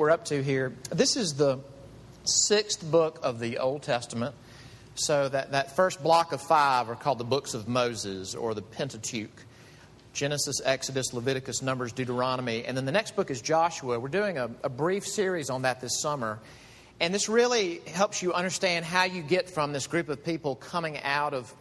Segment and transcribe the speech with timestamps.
[0.00, 0.72] we're up to here.
[0.88, 1.58] This is the
[2.24, 4.34] sixth book of the Old Testament.
[4.94, 8.62] So, that, that first block of five are called the books of Moses or the
[8.62, 9.44] Pentateuch
[10.14, 12.64] Genesis, Exodus, Leviticus, Numbers, Deuteronomy.
[12.64, 14.00] And then the next book is Joshua.
[14.00, 16.38] We're doing a, a brief series on that this summer.
[16.98, 20.96] And this really helps you understand how you get from this group of people coming
[21.02, 21.54] out of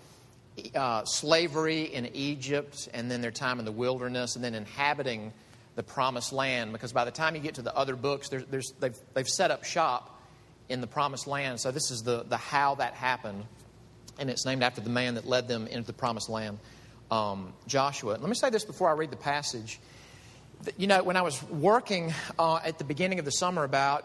[0.76, 5.34] uh, slavery in Egypt and then their time in the wilderness and then inhabiting
[5.80, 6.74] the promised land.
[6.74, 9.50] Because by the time you get to the other books, there's, there's, they've, they've set
[9.50, 10.22] up shop
[10.68, 11.62] in the promised land.
[11.62, 13.46] So this is the, the how that happened.
[14.20, 16.60] And it's named after the man that led them into the promised land,
[17.10, 18.18] um, Joshua.
[18.20, 19.80] Let me say this before I read the passage.
[20.76, 24.04] You know, when I was working uh, at the beginning of the summer about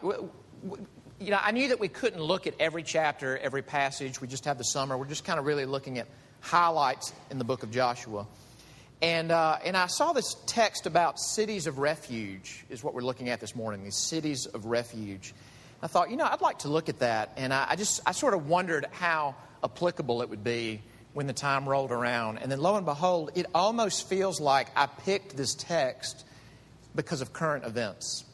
[1.19, 4.21] you know, I knew that we couldn't look at every chapter, every passage.
[4.21, 4.97] We just have the summer.
[4.97, 6.07] We're just kind of really looking at
[6.41, 8.27] highlights in the book of Joshua.
[9.05, 13.29] And, uh, and I saw this text about cities of refuge, is what we're looking
[13.29, 15.35] at this morning, these cities of refuge.
[15.83, 17.33] I thought, you know, I'd like to look at that.
[17.37, 20.81] And I, I just, I sort of wondered how applicable it would be
[21.13, 22.39] when the time rolled around.
[22.39, 26.25] And then lo and behold, it almost feels like I picked this text
[26.95, 28.25] because of current events.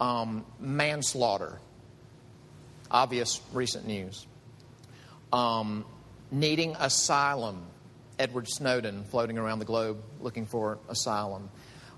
[0.00, 1.58] Um, manslaughter,
[2.90, 4.26] obvious recent news.
[5.30, 5.84] Um,
[6.30, 7.66] needing asylum,
[8.20, 11.48] Edward Snowden floating around the globe looking for asylum.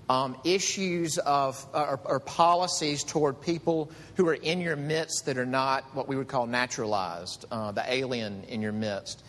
[0.09, 5.45] Um, issues of or, or, policies toward people who are in your midst that are
[5.45, 9.23] not what we would call naturalized, uh, the alien in your midst.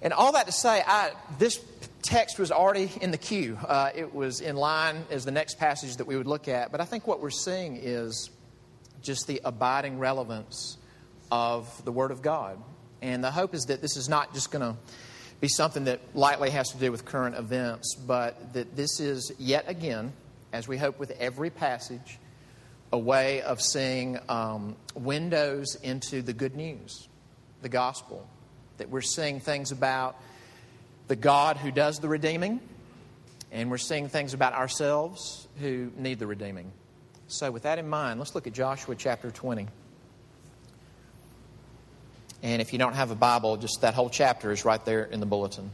[0.00, 1.60] And all that to say, I, this
[2.02, 3.58] text was already in the queue.
[3.66, 6.70] Uh, it was in line as the next passage that we would look at.
[6.70, 8.30] But I think what we're seeing is
[9.02, 10.78] just the abiding relevance
[11.32, 12.62] of the Word of God.
[13.02, 14.78] And the hope is that this is not just going to
[15.40, 19.64] be something that lightly has to do with current events, but that this is yet
[19.68, 20.12] again,
[20.52, 22.18] as we hope with every passage,
[22.92, 27.08] a way of seeing um, windows into the good news,
[27.62, 28.26] the gospel.
[28.78, 30.16] That we're seeing things about
[31.08, 32.60] the God who does the redeeming,
[33.52, 36.70] and we're seeing things about ourselves who need the redeeming.
[37.28, 39.66] So, with that in mind, let's look at Joshua chapter 20.
[42.42, 45.20] And if you don't have a Bible, just that whole chapter is right there in
[45.20, 45.70] the bulletin.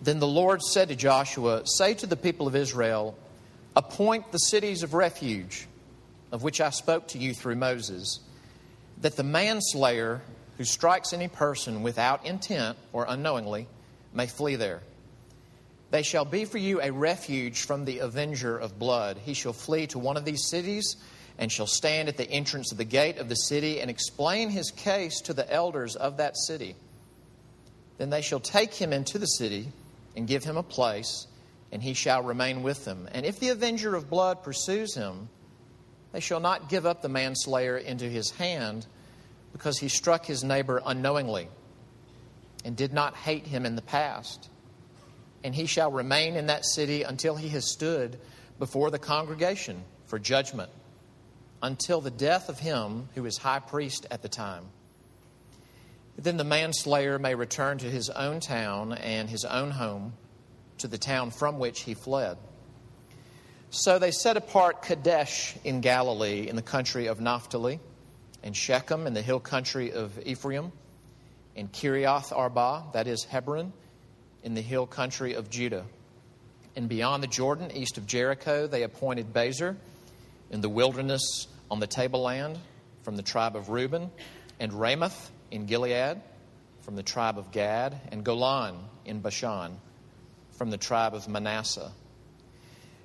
[0.00, 3.16] Then the Lord said to Joshua, Say to the people of Israel,
[3.76, 5.66] Appoint the cities of refuge,
[6.32, 8.20] of which I spoke to you through Moses,
[9.00, 10.20] that the manslayer
[10.56, 13.68] who strikes any person without intent or unknowingly
[14.12, 14.80] may flee there.
[15.90, 19.18] They shall be for you a refuge from the avenger of blood.
[19.24, 20.96] He shall flee to one of these cities
[21.38, 24.70] and shall stand at the entrance of the gate of the city and explain his
[24.70, 26.74] case to the elders of that city.
[27.98, 29.68] Then they shall take him into the city
[30.16, 31.26] and give him a place,
[31.70, 33.08] and he shall remain with them.
[33.12, 35.28] And if the avenger of blood pursues him,
[36.12, 38.86] they shall not give up the manslayer into his hand,
[39.52, 41.48] because he struck his neighbor unknowingly
[42.64, 44.50] and did not hate him in the past.
[45.44, 48.18] And he shall remain in that city until he has stood
[48.58, 50.70] before the congregation for judgment
[51.62, 54.64] until the death of him who is high priest at the time.
[56.16, 60.14] Then the manslayer may return to his own town and his own home,
[60.78, 62.38] to the town from which he fled.
[63.70, 67.80] So they set apart Kadesh in Galilee, in the country of Naphtali,
[68.42, 70.72] and Shechem in the hill country of Ephraim,
[71.54, 73.72] and Kiriath Arba, that is Hebron,
[74.42, 75.84] in the hill country of Judah.
[76.76, 79.76] And beyond the Jordan, east of Jericho, they appointed Bezer
[80.50, 82.58] in the wilderness on the tableland
[83.02, 84.10] from the tribe of Reuben,
[84.60, 86.20] and Ramoth in Gilead
[86.80, 89.78] from the tribe of Gad, and Golan in Bashan
[90.56, 91.92] from the tribe of Manasseh.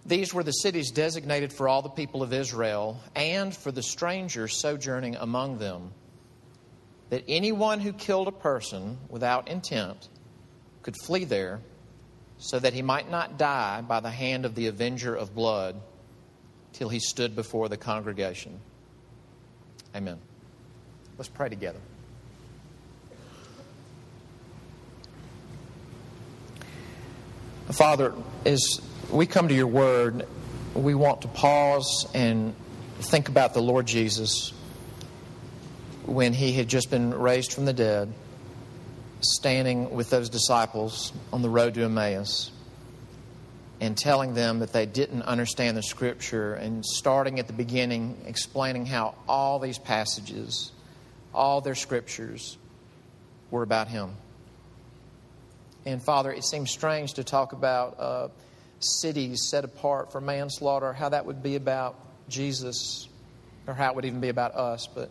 [0.06, 4.58] These were the cities designated for all the people of Israel and for the strangers
[4.58, 5.92] sojourning among them,
[7.10, 10.10] that anyone who killed a person without intent
[10.82, 11.62] could flee there,
[12.38, 15.80] so that he might not die by the hand of the avenger of blood
[16.74, 18.60] till he stood before the congregation.
[19.96, 20.20] Amen.
[21.18, 21.80] Let's pray together.
[27.72, 28.14] Father,
[28.46, 30.28] as we come to your word,
[30.74, 32.54] we want to pause and
[33.00, 34.52] think about the Lord Jesus
[36.06, 38.14] when he had just been raised from the dead,
[39.22, 42.52] standing with those disciples on the road to Emmaus
[43.84, 48.86] and telling them that they didn't understand the scripture and starting at the beginning explaining
[48.86, 50.72] how all these passages,
[51.34, 52.58] all their scriptures
[53.52, 54.16] were about him.
[55.86, 58.28] And Father, it seems strange to talk about uh,
[58.80, 63.10] cities set apart for manslaughter, how that would be about Jesus,
[63.68, 64.88] or how it would even be about us.
[64.88, 65.10] But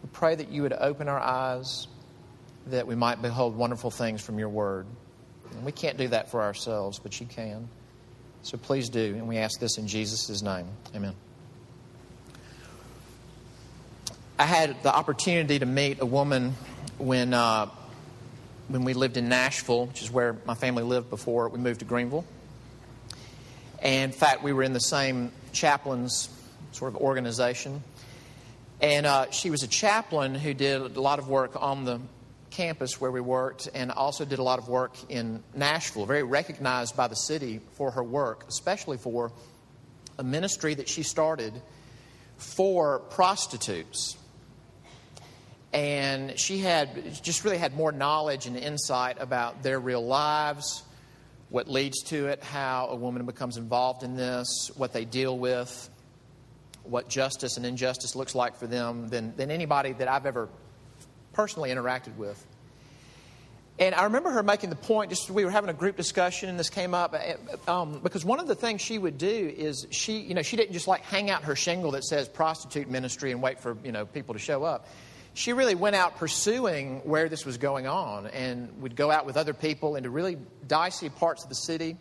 [0.00, 1.88] we pray that you would open our eyes
[2.68, 4.86] that we might behold wonderful things from your word.
[5.50, 7.68] And we can't do that for ourselves, but you can.
[8.42, 9.14] So please do.
[9.16, 10.66] And we ask this in Jesus' name.
[10.94, 11.14] Amen.
[14.38, 16.54] I had the opportunity to meet a woman
[16.96, 17.68] when, uh,
[18.68, 21.84] when we lived in Nashville, which is where my family lived before we moved to
[21.84, 22.24] Greenville.
[23.82, 26.30] And in fact, we were in the same chaplain's
[26.72, 27.82] sort of organization.
[28.80, 32.00] And uh, she was a chaplain who did a lot of work on the
[32.50, 36.96] campus where we worked and also did a lot of work in Nashville, very recognized
[36.96, 39.32] by the city for her work, especially for
[40.18, 41.52] a ministry that she started
[42.36, 44.16] for prostitutes.
[45.72, 50.82] And she had just really had more knowledge and insight about their real lives,
[51.48, 55.88] what leads to it, how a woman becomes involved in this, what they deal with,
[56.82, 60.48] what justice and injustice looks like for them than, than anybody that I've ever
[61.40, 62.46] personally interacted with.
[63.78, 66.58] And I remember her making the point, just we were having a group discussion and
[66.58, 70.18] this came up, eh, um, because one of the things she would do is she,
[70.18, 73.40] you know, she didn't just like hang out her shingle that says prostitute ministry and
[73.40, 74.86] wait for, you know, people to show up.
[75.32, 79.38] She really went out pursuing where this was going on and would go out with
[79.38, 80.36] other people into really
[80.68, 81.96] dicey parts of the city,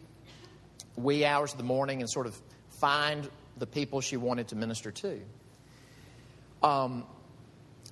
[0.97, 2.37] wee hours of the morning, and sort of
[2.81, 5.21] find the people she wanted to minister to.
[6.61, 7.05] Um,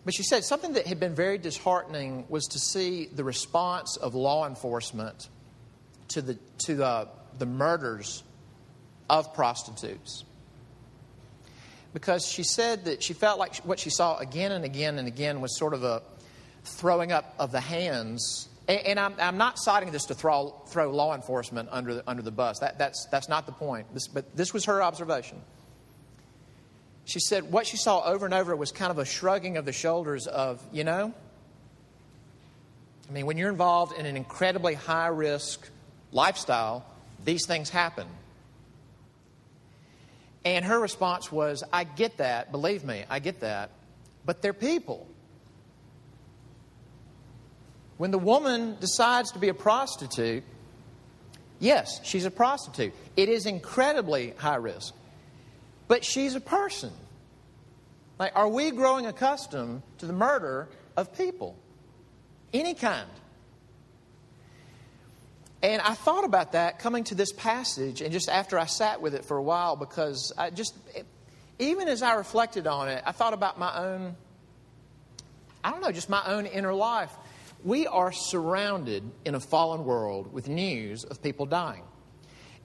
[0.08, 4.16] but she said something that had been very disheartening was to see the response of
[4.16, 5.28] law enforcement
[6.08, 7.10] to the, to the,
[7.40, 8.24] the murders
[9.10, 10.24] of prostitutes.
[11.94, 15.42] Because she said that she felt like what she saw again and again and again
[15.42, 16.02] was sort of a
[16.64, 18.48] throwing up of the hands.
[18.70, 22.22] And, and I'm, I'm, not citing this to throw, throw law enforcement under the, under
[22.22, 22.60] the bus.
[22.60, 23.94] That, that's, that's not the point.
[23.94, 25.42] This, but this was her observation
[27.08, 29.72] she said what she saw over and over was kind of a shrugging of the
[29.72, 31.14] shoulders of, you know,
[33.08, 35.66] I mean, when you're involved in an incredibly high risk
[36.12, 36.86] lifestyle,
[37.24, 38.08] these things happen.
[40.44, 43.70] And her response was, I get that, believe me, I get that,
[44.26, 45.08] but they're people.
[47.96, 50.44] When the woman decides to be a prostitute,
[51.60, 52.94] yes, she's a prostitute.
[53.16, 54.94] It is incredibly high risk.
[55.88, 56.92] But she's a person.
[58.20, 61.56] Like, are we growing accustomed to the murder of people?
[62.54, 63.10] Any kind.
[65.62, 69.16] And I thought about that coming to this passage, and just after I sat with
[69.16, 70.76] it for a while, because I just,
[71.60, 74.16] even as I reflected on it, I thought about my own,
[75.64, 77.12] I don't know, just my own inner life.
[77.64, 81.84] We are surrounded in a fallen world with news of people dying.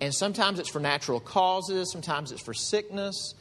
[0.03, 3.37] And sometimes it's for natural causes, sometimes it's for sickness.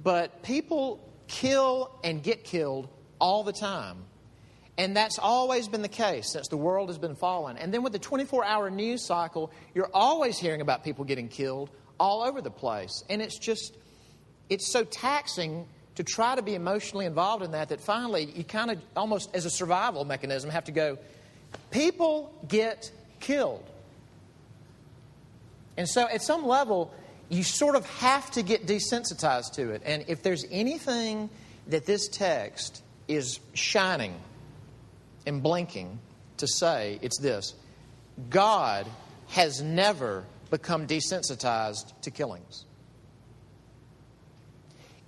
[0.00, 2.88] But people kill and get killed
[3.18, 4.04] all the time.
[4.78, 7.56] And that's always been the case since the world has been fallen.
[7.56, 11.70] And then with the 24 hour news cycle, you're always hearing about people getting killed
[11.98, 13.02] all over the place.
[13.10, 13.76] And it's just,
[14.48, 15.66] it's so taxing
[15.96, 19.44] to try to be emotionally involved in that that finally you kind of almost as
[19.44, 20.98] a survival mechanism have to go,
[21.72, 23.68] people get killed.
[25.76, 26.92] And so, at some level,
[27.28, 29.82] you sort of have to get desensitized to it.
[29.84, 31.28] And if there's anything
[31.68, 34.14] that this text is shining
[35.26, 35.98] and blinking
[36.38, 37.54] to say, it's this
[38.30, 38.86] God
[39.28, 42.64] has never become desensitized to killings.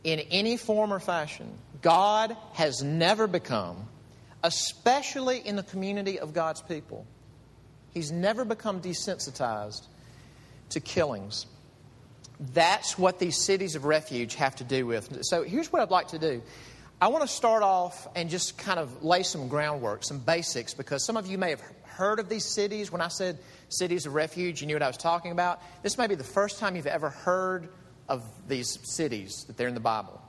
[0.04, 1.50] In any form or fashion,
[1.82, 3.88] God has never become,
[4.42, 7.06] especially in the community of God's people,
[7.94, 9.86] He's never become desensitized
[10.70, 11.46] to killings.
[12.54, 15.24] That's what these cities of refuge have to do with.
[15.24, 16.42] So here's what I'd like to do.
[17.00, 21.04] I want to start off and just kind of lay some groundwork, some basics, because
[21.04, 22.90] some of you may have heard of these cities.
[22.90, 25.60] When I said cities of refuge, you knew what I was talking about.
[25.82, 27.68] This may be the first time you've ever heard
[28.08, 30.20] of these cities, that they're in the Bible.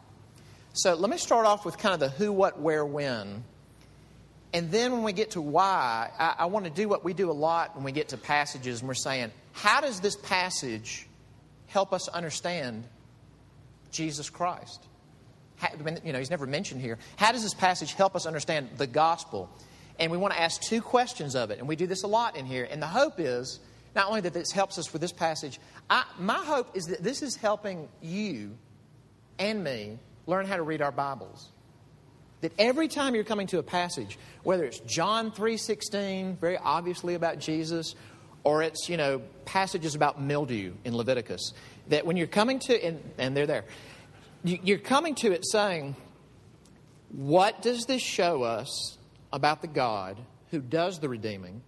[0.73, 3.43] So let me start off with kind of the who, what, where, when.
[4.53, 7.31] And then when we get to why, I, I want to do what we do
[7.31, 11.05] a lot when we get to passages and we're saying, how does this passage
[11.67, 12.85] help us understand
[13.91, 14.87] Jesus Christ?
[15.57, 15.67] How,
[16.05, 16.97] you know, he's never mentioned here.
[17.17, 19.49] How does this passage help us understand the gospel?
[19.99, 21.59] And we want to ask two questions of it.
[21.59, 22.65] And we do this a lot in here.
[22.71, 23.59] And the hope is
[23.95, 27.21] not only that this helps us with this passage, I, my hope is that this
[27.21, 28.57] is helping you
[29.39, 31.49] and me learn how to read our Bibles.
[32.39, 37.39] That every time you're coming to a passage, whether it's John 3:16, very obviously about
[37.39, 37.95] Jesus,
[38.49, 41.53] or it's, you know, passages about mildew in Leviticus.
[41.89, 43.65] That when you're coming to, and, and they're there,
[44.43, 45.95] you're coming to it saying,
[47.11, 48.97] what does this show us
[49.31, 50.17] about the God
[50.49, 51.61] who does the redeeming?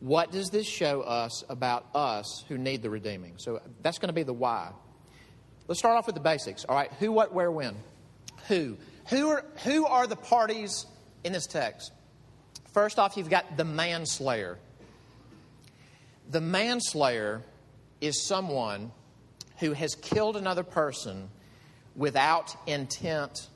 [0.00, 3.34] What does this show us about us who need the redeeming?
[3.36, 4.70] So that's going to be the why.
[5.68, 6.64] Let's start off with the basics.
[6.64, 7.76] All right, who, what, where, when?
[8.48, 8.76] Who?
[9.10, 10.84] Who are, who are the parties
[11.22, 11.92] in this text?
[12.72, 14.58] First off, you've got the manslayer.
[16.28, 17.42] The manslayer
[18.00, 18.92] is someone
[19.58, 21.30] who has killed another person
[21.96, 23.48] without intent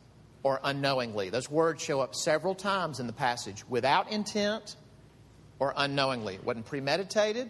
[0.43, 1.31] or unknowingly.
[1.31, 3.64] Those words show up several times in the passage.
[3.69, 4.76] Without intent
[5.62, 6.35] or unknowingly.
[6.35, 7.49] It wasn't premeditated,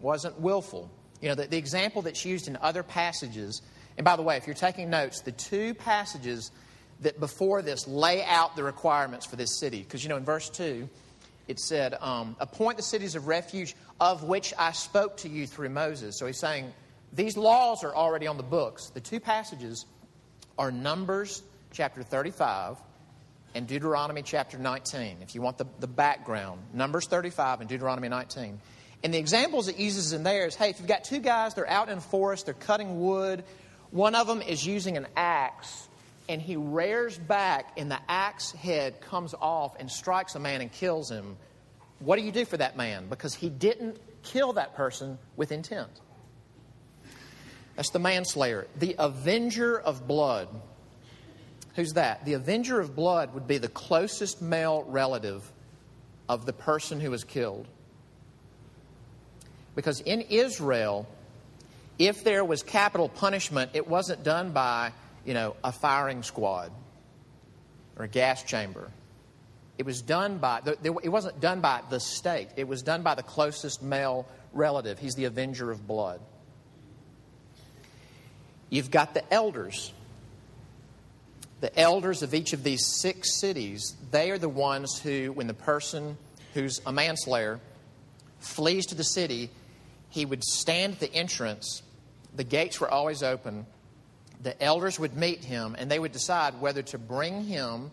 [0.00, 0.90] wasn't willful.
[1.20, 3.62] You know, the, the example that's used in other passages,
[3.96, 6.50] and by the way, if you're taking notes, the two passages
[7.02, 10.50] that before this lay out the requirements for this city, because, you know, in verse
[10.50, 10.88] 2,
[11.50, 15.68] it said, um, Appoint the cities of refuge of which I spoke to you through
[15.68, 16.16] Moses.
[16.18, 16.72] So he's saying,
[17.12, 18.90] these laws are already on the books.
[18.90, 19.84] The two passages
[20.56, 21.42] are Numbers
[21.72, 22.76] chapter 35
[23.54, 25.18] and Deuteronomy chapter 19.
[25.22, 28.60] If you want the, the background, Numbers 35 and Deuteronomy 19.
[29.02, 31.68] And the examples it uses in there is hey, if you've got two guys, they're
[31.68, 33.42] out in the forest, they're cutting wood,
[33.90, 35.88] one of them is using an axe,
[36.30, 40.70] and he rears back, and the axe head comes off and strikes a man and
[40.70, 41.36] kills him.
[41.98, 43.08] What do you do for that man?
[43.08, 45.90] Because he didn't kill that person with intent.
[47.74, 48.68] That's the manslayer.
[48.78, 50.48] The avenger of blood.
[51.74, 52.24] Who's that?
[52.24, 55.42] The avenger of blood would be the closest male relative
[56.28, 57.66] of the person who was killed.
[59.74, 61.08] Because in Israel,
[61.98, 64.92] if there was capital punishment, it wasn't done by,
[65.24, 66.72] you know, a firing squad
[67.96, 68.90] or a gas chamber.
[69.78, 72.48] It was done by, it wasn't done by the state.
[72.56, 74.98] It was done by the closest male relative.
[74.98, 76.20] He's the avenger of blood.
[78.68, 79.92] You've got the elders.
[81.60, 85.54] The elders of each of these six cities, they are the ones who, when the
[85.54, 86.16] person
[86.54, 87.60] who's a manslayer
[88.38, 89.50] flees to the city,
[90.08, 91.82] he would stand at the entrance.
[92.34, 93.66] The gates were always open.
[94.42, 97.90] The elders would meet him, and they would decide whether to bring him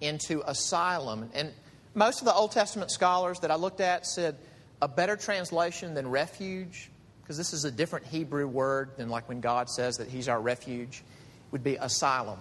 [0.00, 1.30] into asylum.
[1.32, 1.52] And
[1.94, 4.36] most of the Old Testament scholars that I looked at said
[4.82, 6.90] a better translation than refuge
[7.22, 10.40] because this is a different Hebrew word than like when God says that He's our
[10.40, 11.02] refuge,
[11.50, 12.38] would be asylum.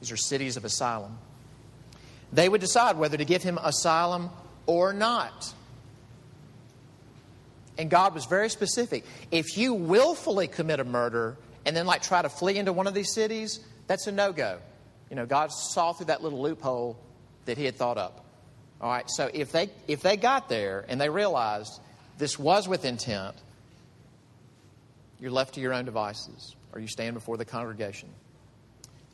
[0.00, 1.18] These are cities of asylum.
[2.32, 4.30] They would decide whether to give him asylum
[4.66, 5.52] or not.
[7.76, 9.04] And God was very specific.
[9.30, 11.36] If you willfully commit a murder
[11.66, 14.58] and then like try to flee into one of these cities, that's a no-go.
[15.10, 16.98] You know, God saw through that little loophole
[17.44, 18.24] that he had thought up.
[18.80, 21.80] All right, so if they if they got there and they realized
[22.18, 23.34] this was with intent,
[25.20, 28.08] you're left to your own devices, or you stand before the congregation.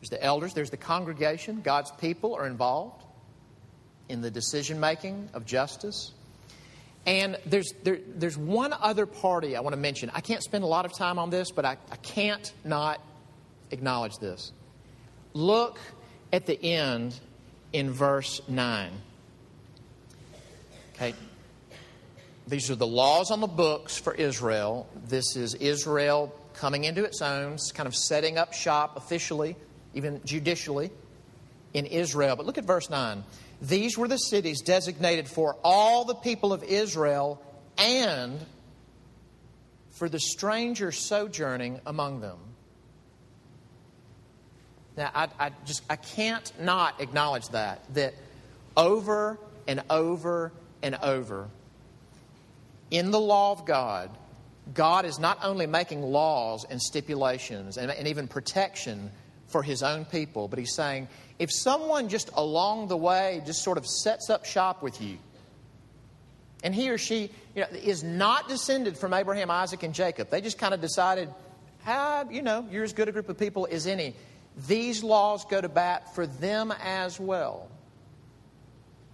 [0.00, 1.60] There's the elders, there's the congregation.
[1.60, 3.04] God's people are involved
[4.08, 6.12] in the decision making of justice.
[7.06, 10.10] And there's, there, there's one other party I want to mention.
[10.14, 13.00] I can't spend a lot of time on this, but I, I can't not
[13.70, 14.52] acknowledge this.
[15.32, 15.78] Look
[16.32, 17.18] at the end
[17.72, 18.90] in verse 9.
[20.94, 21.14] Okay,
[22.46, 24.88] these are the laws on the books for Israel.
[25.06, 29.56] This is Israel coming into its own, kind of setting up shop officially,
[29.94, 30.90] even judicially,
[31.72, 32.36] in Israel.
[32.36, 33.24] But look at verse 9.
[33.60, 37.42] These were the cities designated for all the people of Israel
[37.76, 38.38] and
[39.90, 42.38] for the stranger sojourning among them.
[44.96, 48.14] Now, I, I, just I can't not acknowledge that that
[48.76, 50.52] over and over
[50.82, 51.48] and over
[52.90, 54.10] in the law of God,
[54.74, 59.10] God is not only making laws and stipulations and, and even protection
[59.50, 63.78] for his own people, but he's saying, if someone just along the way just sort
[63.78, 65.18] of sets up shop with you,
[66.62, 70.40] and he or she you know, is not descended from Abraham, Isaac, and Jacob, they
[70.40, 71.28] just kind of decided,
[71.86, 74.14] ah, you know, you're as good a group of people as any.
[74.68, 77.68] These laws go to bat for them as well.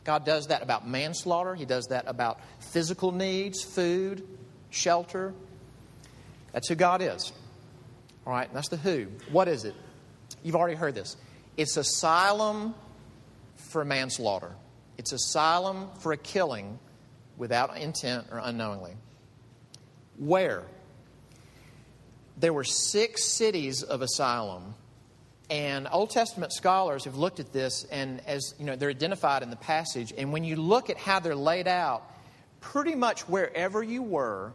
[0.04, 4.26] God does that about manslaughter, He does that about physical needs, food,
[4.70, 5.34] shelter.
[6.52, 7.32] That's who God is.
[8.26, 9.06] All right, that's the who.
[9.30, 9.74] What is it?
[10.42, 11.16] You've already heard this.
[11.56, 12.74] It's asylum
[13.56, 14.52] for manslaughter,
[14.98, 16.78] it's asylum for a killing
[17.36, 18.96] without intent or unknowingly.
[20.18, 20.62] Where?
[22.38, 24.74] There were six cities of asylum
[25.48, 29.50] and Old Testament scholars have looked at this, and as you know, they're identified in
[29.50, 30.12] the passage.
[30.16, 32.02] And when you look at how they're laid out,
[32.60, 34.52] pretty much wherever you were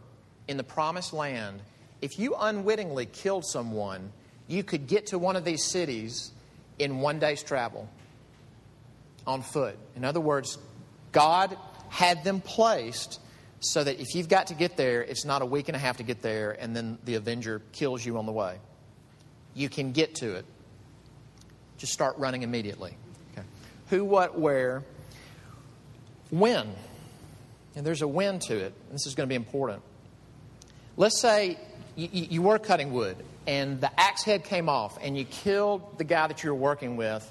[0.48, 1.62] in the promised land,
[2.02, 4.12] if you unwittingly killed someone,
[4.52, 6.30] you could get to one of these cities
[6.78, 7.88] in one day's travel
[9.26, 9.78] on foot.
[9.96, 10.58] In other words,
[11.10, 11.56] God
[11.88, 13.18] had them placed
[13.60, 15.96] so that if you've got to get there, it's not a week and a half
[15.98, 18.58] to get there and then the Avenger kills you on the way.
[19.54, 20.44] You can get to it.
[21.78, 22.96] Just start running immediately.
[23.32, 23.46] Okay.
[23.88, 24.82] Who, what, where,
[26.30, 26.74] when.
[27.74, 28.74] And there's a when to it.
[28.90, 29.82] This is going to be important.
[30.96, 31.58] Let's say
[31.96, 36.04] you, you were cutting wood and the axe head came off and you killed the
[36.04, 37.30] guy that you were working with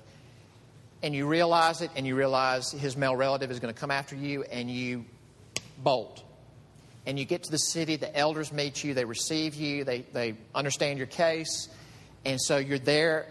[1.04, 4.16] and you realize it and you realize his male relative is going to come after
[4.16, 5.06] you and you
[5.78, 6.24] bolt.
[7.06, 10.36] And you get to the city, the elders meet you, they receive you, they, they
[10.54, 11.68] understand your case,
[12.26, 13.26] and so you're there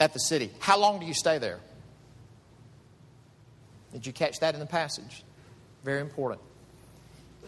[0.00, 0.50] at the city.
[0.58, 1.60] How long do you stay there?
[3.92, 5.22] Did you catch that in the passage?
[5.84, 6.42] Very important.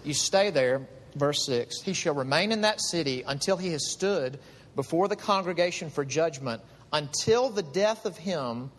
[0.04, 1.82] You stay there, verse 6.
[1.82, 4.38] He shall remain in that city until he has stood
[4.76, 6.62] before the congregation for judgment,
[6.92, 8.70] until the death of him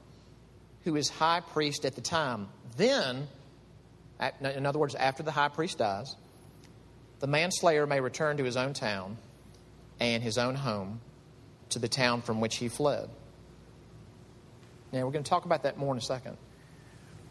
[0.83, 2.47] who is high priest at the time.
[2.77, 3.27] Then,
[4.41, 6.15] in other words, after the high priest dies,
[7.19, 9.17] the manslayer may return to his own town
[9.99, 11.01] and his own home
[11.69, 13.09] to the town from which he fled.
[14.91, 16.37] Now, we're going to talk about that more in a second.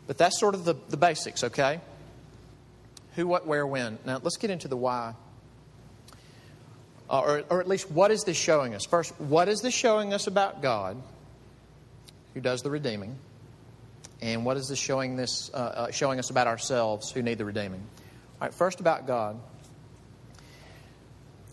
[0.07, 1.81] But that's sort of the, the basics, okay?
[3.17, 3.99] Who, what, where, when.
[4.07, 5.15] Now, let's get into the why.
[7.09, 8.85] Uh, or, or at least, what is this showing us?
[8.85, 10.97] First, what is this showing us about God,
[12.35, 13.19] who does the redeeming?
[14.23, 17.45] And what is this showing, this, uh, uh, showing us about ourselves, who need the
[17.45, 17.81] redeeming?
[18.41, 19.41] All right, first about God.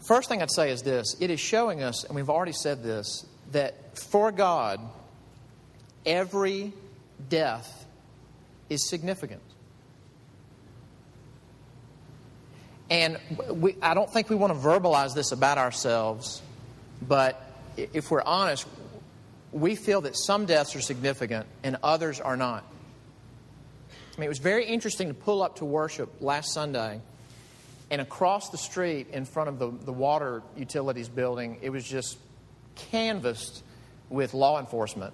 [0.08, 3.26] First thing I'd say is this it is showing us, and we've already said this,
[3.52, 4.80] that for God,
[6.06, 6.72] every
[7.30, 7.86] death
[8.70, 9.42] is significant.
[12.90, 13.18] And
[13.50, 16.42] we, I don't think we want to verbalize this about ourselves,
[17.06, 17.42] but
[17.76, 18.66] if we're honest,
[19.52, 22.64] we feel that some deaths are significant and others are not.
[23.90, 27.02] I mean, it was very interesting to pull up to worship last Sunday
[27.90, 32.18] and across the street in front of the, the water utilities building, it was just
[32.76, 33.64] canvassed
[34.10, 35.14] with law enforcement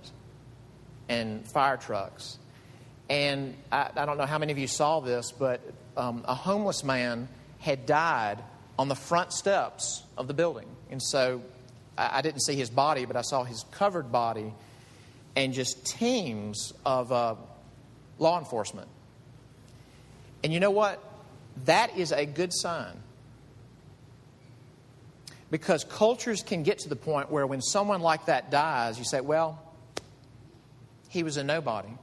[1.10, 2.38] and fire trucks.
[3.10, 5.62] And I, I don't know how many of you saw this, but
[5.98, 7.28] um, a homeless man
[7.64, 8.40] had died
[8.78, 10.68] on the front steps of the building.
[10.92, 11.42] And so
[11.98, 14.54] I, I didn't see his body, but I saw his covered body
[15.34, 17.36] and just teams of uh,
[18.20, 18.90] law enforcement.
[20.44, 21.02] And you know what?
[21.64, 23.00] That is a good sign.
[25.50, 29.22] Because cultures can get to the point where when someone like that dies, you say,
[29.22, 29.64] well,
[31.08, 31.96] he was a nobody.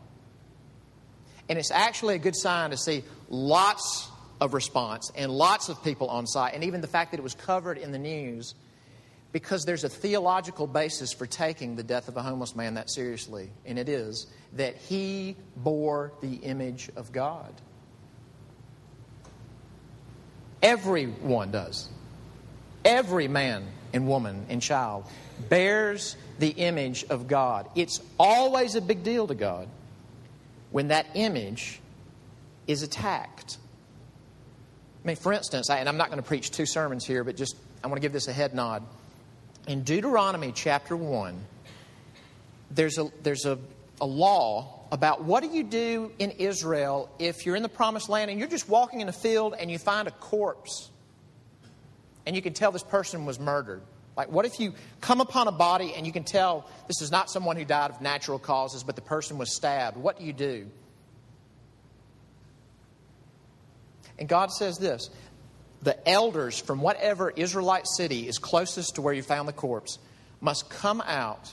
[1.51, 4.10] And it's actually a good sign to see lots
[4.41, 7.35] of response and lots of people on site, and even the fact that it was
[7.35, 8.55] covered in the news,
[9.33, 13.51] because there's a theological basis for taking the death of a homeless man that seriously,
[13.67, 17.53] and it is that he bore the image of God.
[20.63, 21.89] Everyone does.
[22.85, 25.05] Every man and woman and child
[25.49, 27.69] bears the image of God.
[27.75, 29.69] It's always a big deal to God
[30.71, 31.81] when that image
[32.67, 33.59] is attacked.
[35.03, 37.57] I mean, for instance, and I'm not going to preach two sermons here, but just
[37.83, 38.83] I want to give this a head nod.
[39.67, 41.41] In Deuteronomy chapter 1,
[42.71, 43.59] there's a, there's a,
[44.01, 48.31] a law about what do you do in Israel if you're in the promised land
[48.31, 50.91] and you're just walking in a field and you find a corpse
[52.27, 53.83] and you can tell this person was murdered.
[54.17, 57.31] Like, what if you come upon a body and you can tell this is not
[57.31, 59.97] someone who died of natural causes, but the person was stabbed?
[59.97, 60.67] What do you do?
[64.21, 65.11] And God says this
[65.83, 69.99] the elders from whatever Israelite city is closest to where you found the corpse
[70.41, 71.53] must come out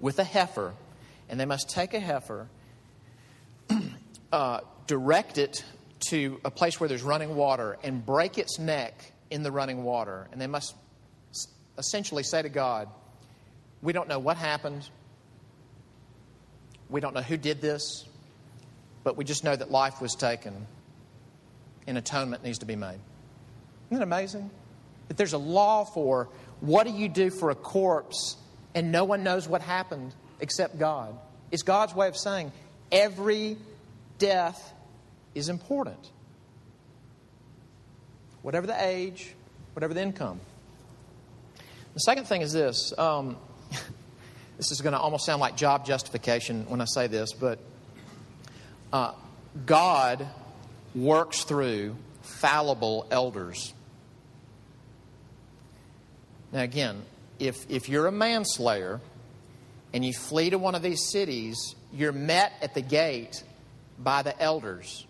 [0.00, 0.72] with a heifer
[1.28, 2.48] and they must take a heifer,
[4.32, 5.64] uh, direct it
[6.08, 10.28] to a place where there's running water, and break its neck in the running water.
[10.30, 10.76] And they must
[11.76, 12.88] essentially say to God,
[13.82, 14.88] We don't know what happened.
[16.88, 18.04] We don't know who did this,
[19.02, 20.68] but we just know that life was taken
[21.86, 22.98] and atonement needs to be made.
[23.90, 24.50] Isn't that amazing?
[25.08, 26.28] That there's a law for
[26.60, 28.36] what do you do for a corpse
[28.74, 31.16] and no one knows what happened except God.
[31.50, 32.52] It's God's way of saying
[32.90, 33.56] every
[34.18, 34.72] death
[35.34, 36.10] is important.
[38.42, 39.34] Whatever the age,
[39.74, 40.40] whatever the income.
[41.94, 43.36] The second thing is this um,
[44.56, 47.58] this is going to almost sound like job justification when I say this, but
[48.92, 49.12] uh,
[49.64, 50.26] God
[50.96, 53.72] works through fallible elders.
[56.52, 57.02] Now, again,
[57.38, 59.00] if, if you're a manslayer
[59.92, 63.42] and you flee to one of these cities, you're met at the gate
[63.98, 65.06] by the elders.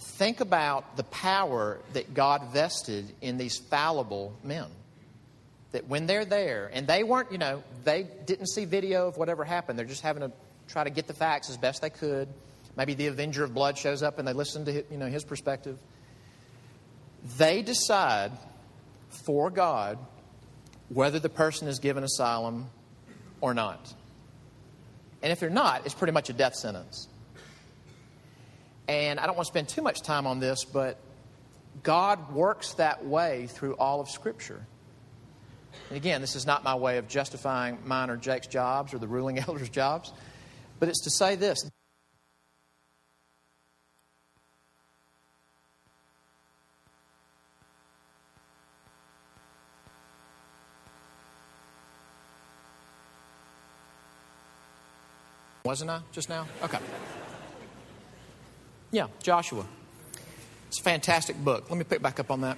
[0.00, 4.66] Think about the power that God vested in these fallible men.
[5.72, 9.44] That when they're there, and they weren't, you know, they didn't see video of whatever
[9.44, 9.78] happened.
[9.78, 10.32] They're just having to
[10.68, 12.28] try to get the facts as best they could.
[12.76, 15.78] Maybe the Avenger of Blood shows up and they listen to you know, his perspective.
[17.36, 18.32] They decide
[19.08, 19.98] for God
[20.88, 22.68] whether the person is given asylum
[23.40, 23.92] or not.
[25.22, 27.08] And if they're not, it's pretty much a death sentence.
[28.86, 30.98] And I don't want to spend too much time on this, but
[31.82, 34.64] God works that way through all of Scripture.
[35.90, 39.08] And again, this is not my way of justifying mine or Jake's jobs or the
[39.08, 40.12] ruling elders' jobs,
[40.78, 41.58] but it's to say this
[55.68, 56.46] Wasn't I just now?
[56.62, 56.78] Okay.
[58.90, 59.66] Yeah, Joshua.
[60.68, 61.68] It's a fantastic book.
[61.68, 62.56] Let me pick back up on that.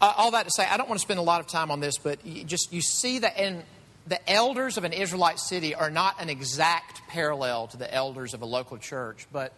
[0.00, 1.80] Uh, all that to say, I don't want to spend a lot of time on
[1.80, 3.64] this, but you just you see that in
[4.06, 8.40] the elders of an Israelite city are not an exact parallel to the elders of
[8.40, 9.52] a local church, but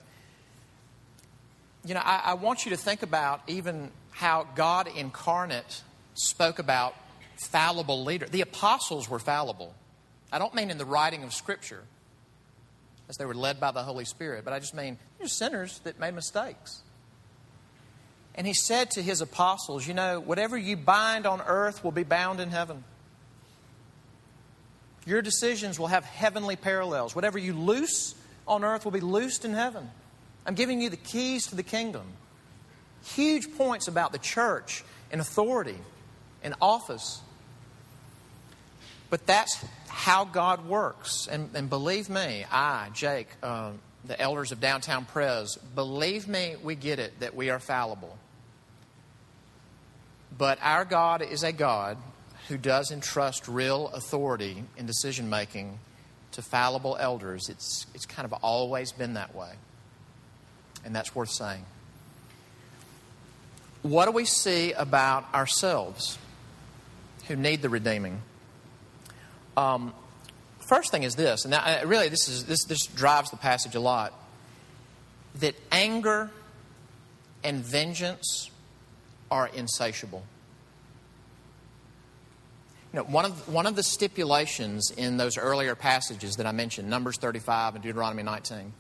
[1.85, 5.83] you know, I, I want you to think about even how God incarnate
[6.15, 6.95] spoke about
[7.37, 8.31] fallible leaders.
[8.31, 9.75] The apostles were fallible.
[10.33, 11.83] I don't mean in the writing of Scripture,
[13.09, 16.01] as they were led by the Holy Spirit, but I just mean you're sinners that
[16.01, 16.83] made mistakes.
[18.35, 22.03] And he said to his apostles, You know, whatever you bind on earth will be
[22.03, 22.85] bound in heaven.
[25.07, 27.15] Your decisions will have heavenly parallels.
[27.15, 28.15] Whatever you loose
[28.47, 29.89] on earth will be loosed in heaven.
[30.45, 32.05] I'm giving you the keys to the kingdom.
[33.05, 35.79] Huge points about the church and authority
[36.43, 37.21] and office.
[39.09, 39.65] But that's
[40.07, 41.27] how God works.
[41.27, 43.73] And, and believe me, I, Jake, uh,
[44.05, 48.17] the elders of downtown Pres, believe me, we get it that we are fallible.
[50.39, 51.97] But our God is a God
[52.47, 55.77] who does entrust real authority in decision making
[56.33, 57.49] to fallible elders.
[57.49, 59.55] It's, it's kind of always been that way.
[60.85, 61.65] And that's worth saying.
[63.83, 66.17] What do we see about ourselves
[67.27, 68.23] who need the redeeming?
[69.57, 69.95] Um,
[70.69, 74.13] first thing is this, and really this, is, this, this drives the passage a lot
[75.37, 76.31] that anger
[77.45, 78.51] and vengeance
[79.31, 80.25] are insatiable.
[82.93, 86.89] You know, one of, one of the stipulations in those earlier passages that I mentioned,
[86.89, 88.73] Numbers 35 and Deuteronomy 19,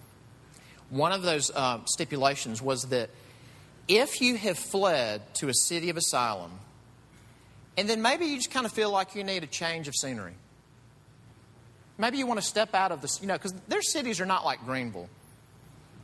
[0.90, 3.10] one of those uh, stipulations was that
[3.88, 6.52] if you have fled to a city of asylum,
[7.76, 10.34] and then maybe you just kind of feel like you need a change of scenery,
[11.98, 14.44] Maybe you want to step out of this, you know, because their cities are not
[14.44, 15.08] like Greenville.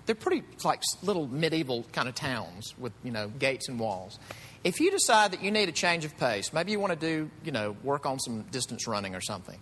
[0.07, 4.19] They're pretty like little medieval kind of towns with, you know, gates and walls.
[4.65, 7.31] If you decide that you need a change of pace, maybe you want to do,
[7.45, 9.59] you know, work on some distance running or something,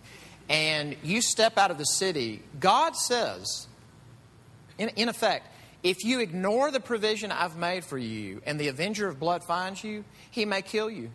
[0.49, 3.67] and you step out of the city, God says,
[4.77, 5.47] in, in effect,
[5.83, 9.83] if you ignore the provision I've made for you and the avenger of blood finds
[9.83, 11.11] you, he may kill you.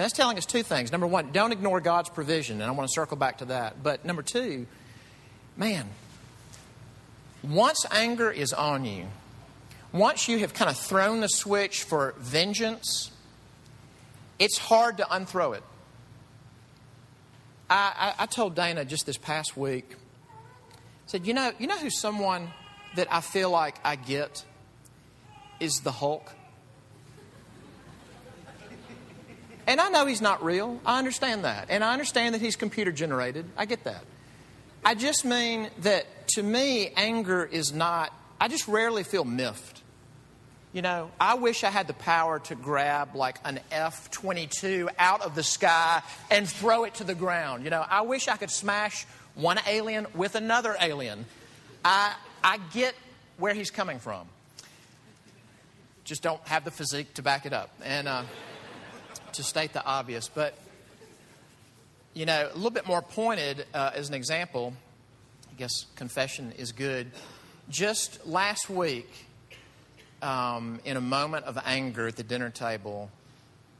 [0.00, 0.92] And that's telling us two things.
[0.92, 3.82] Number one, don't ignore God's provision, and I want to circle back to that.
[3.82, 4.66] But number two,
[5.58, 5.86] man,
[7.42, 9.08] once anger is on you,
[9.92, 13.10] once you have kind of thrown the switch for vengeance,
[14.38, 15.62] it's hard to unthrow it.
[17.68, 19.96] I, I, I told Dana just this past week,
[20.72, 20.76] I
[21.08, 22.48] said, you know, you know who someone
[22.96, 24.46] that I feel like I get
[25.60, 26.32] is the Hulk.
[29.66, 30.80] And I know he's not real.
[30.84, 31.66] I understand that.
[31.70, 33.46] And I understand that he's computer generated.
[33.56, 34.04] I get that.
[34.84, 39.82] I just mean that to me, anger is not, I just rarely feel miffed.
[40.72, 45.20] You know, I wish I had the power to grab like an F 22 out
[45.22, 47.64] of the sky and throw it to the ground.
[47.64, 51.26] You know, I wish I could smash one alien with another alien.
[51.84, 52.94] I, I get
[53.36, 54.28] where he's coming from.
[56.04, 57.70] Just don't have the physique to back it up.
[57.84, 58.22] And, uh,
[59.34, 60.54] to state the obvious, but
[62.14, 64.72] you know, a little bit more pointed uh, as an example.
[65.50, 67.10] I guess confession is good.
[67.68, 69.08] Just last week,
[70.22, 73.10] um, in a moment of anger at the dinner table,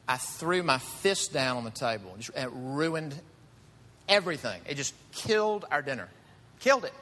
[0.09, 2.17] I threw my fist down on the table.
[2.19, 3.15] It ruined
[4.09, 4.61] everything.
[4.69, 6.09] It just killed our dinner.
[6.61, 6.95] Killed it.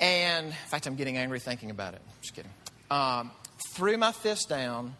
[0.00, 2.02] And in fact, I'm getting angry thinking about it.
[2.20, 2.50] Just kidding.
[2.90, 3.30] Um,
[3.70, 4.94] threw my fist down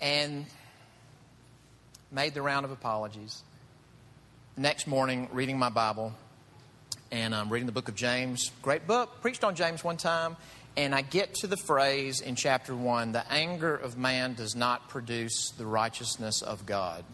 [0.00, 0.46] and
[2.14, 3.42] made the round of apologies.
[4.56, 6.14] Next morning, reading my Bible,
[7.10, 8.52] and I'm reading the book of James.
[8.62, 9.20] Great book.
[9.20, 10.36] Preached on James one time,
[10.76, 14.88] and I get to the phrase in chapter one the anger of man does not
[14.88, 17.04] produce the righteousness of God.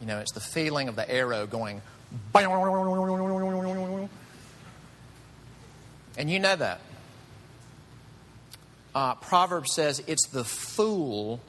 [0.00, 1.82] You know, it's the feeling of the arrow going.
[6.16, 6.80] And you know that.
[8.94, 11.40] Uh, Proverbs says it's the fool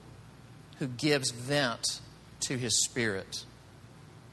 [0.79, 2.01] who gives vent
[2.41, 3.45] to his spirit.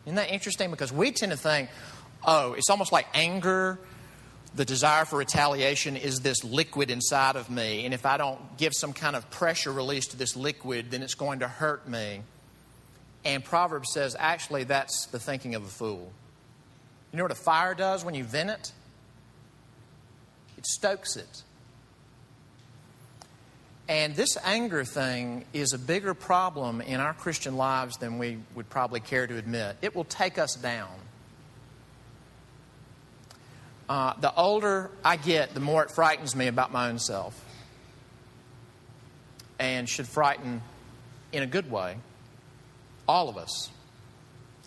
[0.04, 0.70] Isn't that interesting?
[0.70, 1.70] Because we tend to think,
[2.26, 3.78] oh, it's almost like anger,
[4.54, 7.84] the desire for retaliation is this liquid inside of me.
[7.84, 11.14] And if I don't give some kind of pressure release to this liquid, then it's
[11.14, 12.22] going to hurt me.
[13.24, 16.12] And Proverbs says, actually, that's the thinking of a fool.
[17.12, 18.72] You know what a fire does when you vent it?
[20.58, 21.42] It stokes it.
[23.92, 28.70] And this anger thing is a bigger problem in our Christian lives than we would
[28.70, 29.76] probably care to admit.
[29.82, 30.88] It will take us down.
[33.90, 37.38] Uh, the older I get, the more it frightens me about my own self.
[39.58, 40.62] And should frighten
[41.30, 41.98] in a good way
[43.06, 43.68] all of us.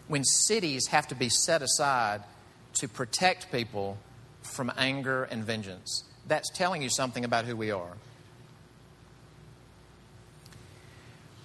[0.07, 2.21] When cities have to be set aside
[2.73, 3.97] to protect people
[4.43, 7.93] from anger and vengeance, that's telling you something about who we are.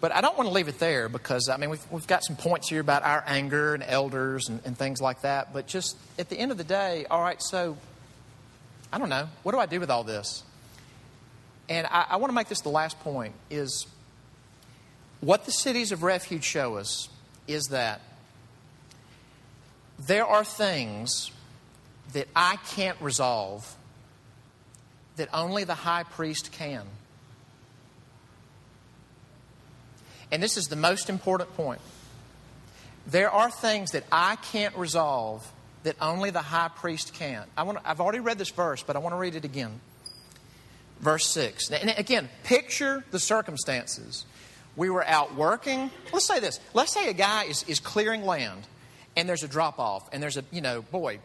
[0.01, 2.37] But I don't want to leave it there because, I mean, we've, we've got some
[2.37, 5.53] points here about our anger and elders and, and things like that.
[5.53, 7.77] But just at the end of the day, all right, so
[8.93, 9.29] I don't know.
[9.43, 10.43] What do I do with all this?
[11.69, 13.87] And I, I want to make this the last point is
[15.21, 17.09] what the cities of refuge show us
[17.47, 18.01] is that
[19.99, 21.31] there are things
[22.15, 23.77] that I can't resolve
[25.17, 26.87] that only the high priest can.
[30.33, 31.81] And this is the most important point.
[33.07, 35.51] There are things that I can't resolve
[35.83, 37.45] that only the high priest can.
[37.57, 39.81] I want to, I've already read this verse, but I want to read it again.
[41.01, 41.71] Verse 6.
[41.71, 44.27] And again, picture the circumstances.
[44.77, 45.91] We were out working.
[46.13, 46.61] Let's say this.
[46.75, 48.67] Let's say a guy is, is clearing land
[49.17, 51.19] and there's a drop off and there's a, you know, boy,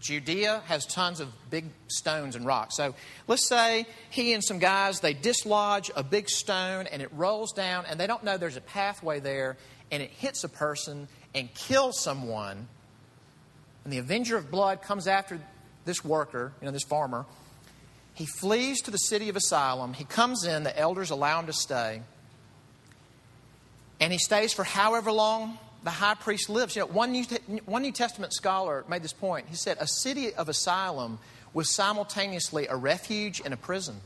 [0.00, 2.76] Judea has tons of big stones and rocks.
[2.76, 2.94] So
[3.26, 7.84] let's say he and some guys, they dislodge a big stone and it rolls down
[7.86, 9.56] and they don't know there's a pathway there
[9.90, 12.68] and it hits a person and kills someone.
[13.84, 15.40] And the avenger of blood comes after
[15.84, 17.26] this worker, you know, this farmer.
[18.14, 19.94] He flees to the city of Asylum.
[19.94, 22.02] He comes in, the elders allow him to stay.
[24.00, 26.76] And he stays for however long the high priest lives.
[26.76, 27.24] You know, one New,
[27.64, 29.46] one New Testament scholar made this point.
[29.48, 31.18] He said, A city of asylum
[31.54, 34.00] was simultaneously a refuge and a prison.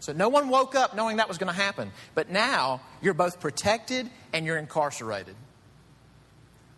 [0.00, 1.92] So no one woke up knowing that was going to happen.
[2.14, 5.34] But now you're both protected and you're incarcerated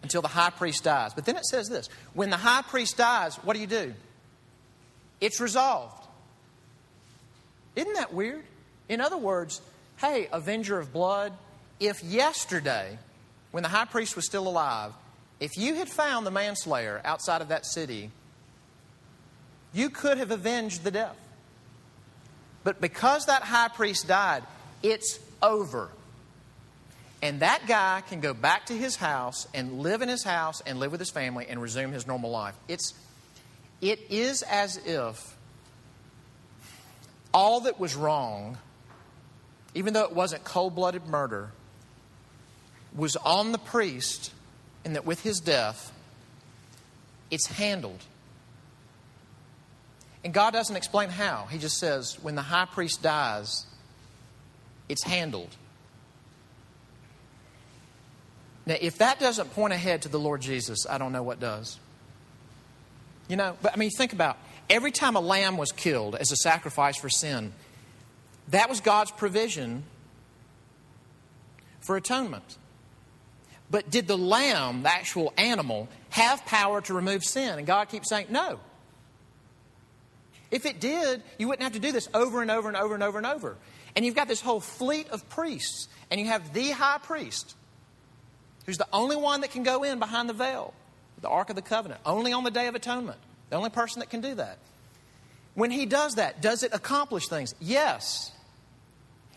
[0.02, 1.14] until the high priest dies.
[1.14, 3.94] But then it says this when the high priest dies, what do you do?
[5.20, 6.04] It's resolved.
[7.76, 8.42] Isn't that weird?
[8.88, 9.62] In other words,
[9.98, 11.32] hey, avenger of blood,
[11.82, 12.96] if yesterday,
[13.50, 14.92] when the high priest was still alive,
[15.40, 18.10] if you had found the manslayer outside of that city,
[19.74, 21.16] you could have avenged the death.
[22.62, 24.44] But because that high priest died,
[24.82, 25.88] it's over.
[27.20, 30.78] And that guy can go back to his house and live in his house and
[30.78, 32.54] live with his family and resume his normal life.
[32.68, 32.94] It's,
[33.80, 35.36] it is as if
[37.34, 38.58] all that was wrong,
[39.74, 41.50] even though it wasn't cold blooded murder,
[42.94, 44.32] was on the priest,
[44.84, 45.92] and that with his death,
[47.30, 48.04] it's handled.
[50.24, 51.46] And God doesn't explain how.
[51.50, 53.66] He just says, when the high priest dies,
[54.88, 55.48] it's handled.
[58.66, 61.78] Now, if that doesn't point ahead to the Lord Jesus, I don't know what does.
[63.28, 64.36] You know, but I mean, think about
[64.70, 67.52] every time a lamb was killed as a sacrifice for sin,
[68.48, 69.84] that was God's provision
[71.80, 72.58] for atonement.
[73.72, 77.58] But did the lamb, the actual animal, have power to remove sin?
[77.58, 78.60] And God keeps saying, no.
[80.50, 83.02] If it did, you wouldn't have to do this over and over and over and
[83.02, 83.56] over and over.
[83.96, 87.56] And you've got this whole fleet of priests, and you have the high priest,
[88.66, 90.74] who's the only one that can go in behind the veil,
[91.22, 94.10] the Ark of the Covenant, only on the Day of Atonement, the only person that
[94.10, 94.58] can do that.
[95.54, 97.54] When he does that, does it accomplish things?
[97.58, 98.32] Yes.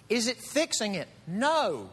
[0.10, 1.08] Is it fixing it?
[1.26, 1.89] No.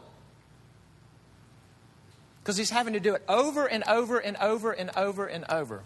[2.43, 5.81] Because he's having to do it over and over and over and over and over.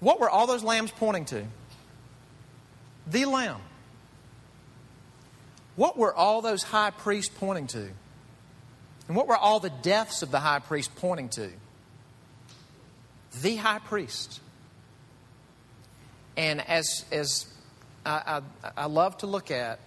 [0.00, 1.44] What were all those lambs pointing to?
[3.06, 3.60] The lamb.
[5.76, 7.90] What were all those high priests pointing to?
[9.06, 11.50] And what were all the deaths of the high priest pointing to?
[13.42, 14.40] The high priest.
[16.38, 17.46] And as, as
[18.06, 19.78] I, I, I love to look at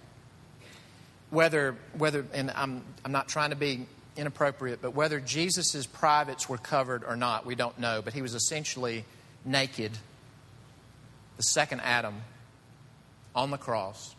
[1.30, 3.86] whether, whether and I'm, I'm not trying to be
[4.16, 8.02] inappropriate, but whether Jesus' privates were covered or not, we don't know.
[8.02, 9.06] But he was essentially
[9.46, 9.92] naked,
[11.38, 12.16] the second Adam,
[13.36, 14.16] on the cross.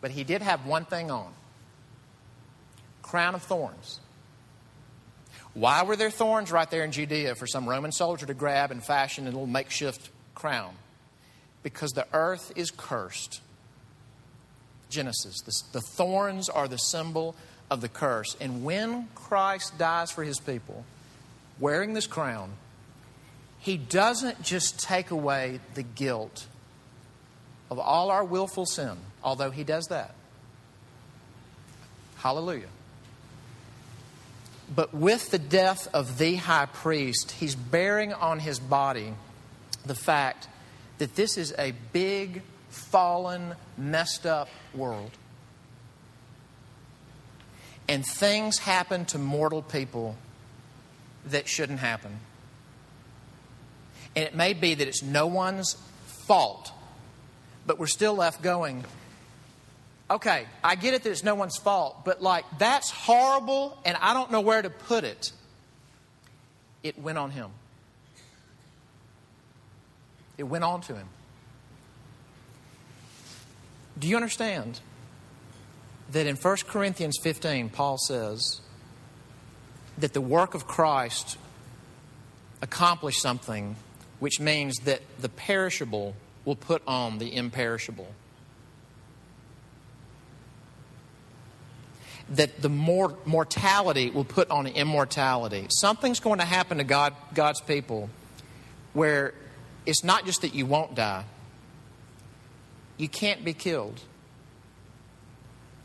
[0.00, 1.32] But he did have one thing on
[3.02, 4.00] crown of thorns.
[5.54, 8.82] Why were there thorns right there in Judea for some Roman soldier to grab and
[8.82, 10.74] fashion a little makeshift crown?
[11.62, 13.40] Because the earth is cursed.
[14.92, 15.40] Genesis.
[15.40, 17.34] The, the thorns are the symbol
[17.70, 18.36] of the curse.
[18.40, 20.84] And when Christ dies for his people,
[21.58, 22.50] wearing this crown,
[23.58, 26.46] he doesn't just take away the guilt
[27.70, 30.14] of all our willful sin, although he does that.
[32.16, 32.68] Hallelujah.
[34.74, 39.14] But with the death of the high priest, he's bearing on his body
[39.84, 40.48] the fact
[40.98, 45.10] that this is a big, fallen, messed up world.
[47.88, 50.16] And things happen to mortal people
[51.26, 52.20] that shouldn't happen.
[54.14, 56.72] And it may be that it's no one's fault,
[57.66, 58.84] but we're still left going,
[60.10, 64.14] okay, I get it that it's no one's fault, but like, that's horrible and I
[64.14, 65.32] don't know where to put it.
[66.82, 67.50] It went on him.
[70.36, 71.08] It went on to him.
[73.98, 74.80] Do you understand
[76.10, 78.60] that in 1 Corinthians 15, Paul says
[79.98, 81.38] that the work of Christ
[82.60, 83.76] accomplished something
[84.18, 88.08] which means that the perishable will put on the imperishable?
[92.30, 95.66] That the mor- mortality will put on immortality.
[95.70, 98.08] Something's going to happen to God, God's people
[98.92, 99.34] where
[99.86, 101.24] it's not just that you won't die,
[102.96, 104.00] you can't be killed.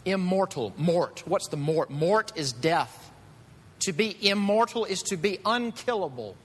[0.05, 1.23] Immortal, mort.
[1.25, 1.89] What's the mort?
[1.89, 3.11] Mort is death.
[3.79, 6.35] To be immortal is to be unkillable.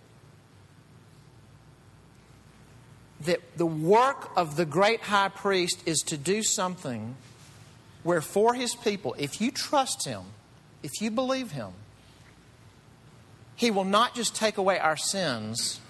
[3.22, 7.16] That the work of the great high priest is to do something
[8.02, 10.22] where, for his people, if you trust him,
[10.82, 11.70] if you believe him,
[13.54, 15.80] he will not just take away our sins,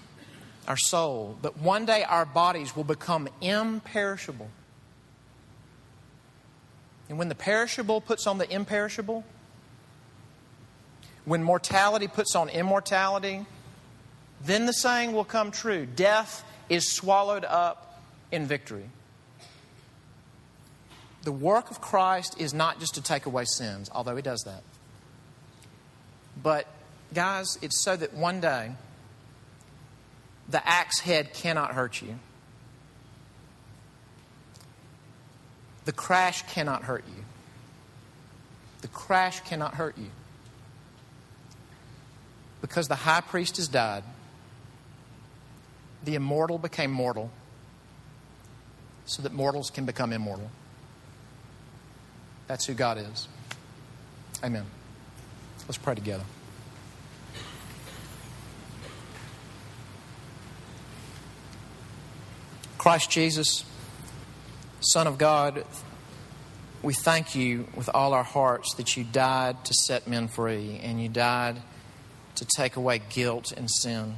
[0.67, 4.49] our soul, but one day our bodies will become imperishable.
[7.09, 9.23] And when the perishable puts on the imperishable,
[11.25, 13.45] when mortality puts on immortality,
[14.43, 18.89] then the saying will come true death is swallowed up in victory.
[21.23, 24.63] The work of Christ is not just to take away sins, although He does that.
[26.41, 26.67] But,
[27.13, 28.71] guys, it's so that one day
[30.49, 32.19] the axe head cannot hurt you.
[35.85, 37.23] The crash cannot hurt you.
[38.81, 40.09] The crash cannot hurt you.
[42.61, 44.03] Because the high priest has died,
[46.03, 47.29] the immortal became mortal
[49.05, 50.49] so that mortals can become immortal.
[52.47, 53.27] That's who God is.
[54.43, 54.65] Amen.
[55.67, 56.23] Let's pray together.
[62.77, 63.63] Christ Jesus.
[64.85, 65.63] Son of God,
[66.81, 71.01] we thank you with all our hearts that you died to set men free and
[71.01, 71.61] you died
[72.35, 74.17] to take away guilt and sin.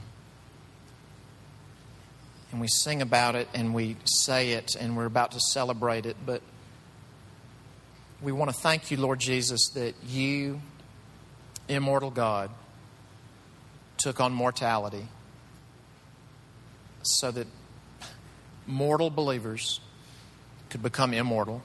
[2.51, 6.17] And we sing about it and we say it and we're about to celebrate it,
[6.25, 6.41] but
[8.19, 10.61] we want to thank you, Lord Jesus, that you,
[11.69, 12.49] immortal God,
[13.97, 15.07] took on mortality
[17.03, 17.45] so that
[18.65, 19.79] mortal believers
[20.75, 21.61] could become immortal.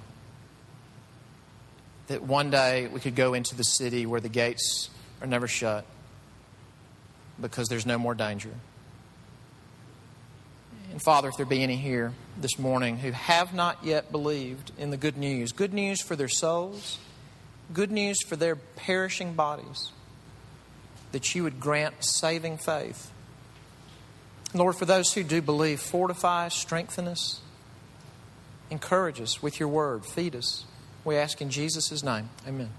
[2.06, 4.88] That one day we could go into the city where the gates
[5.20, 5.84] are never shut
[7.40, 8.52] because there's no more danger.
[10.92, 14.90] And Father, if there be any here this morning who have not yet believed in
[14.90, 16.96] the good news, good news for their souls,
[17.72, 19.90] good news for their perishing bodies,
[21.10, 23.10] that you would grant saving faith.
[24.54, 27.40] Lord, for those who do believe, fortify, strengthen us.
[28.70, 30.06] Encourage us with your word.
[30.06, 30.64] Feed us.
[31.04, 32.28] We ask in Jesus' name.
[32.46, 32.70] Amen.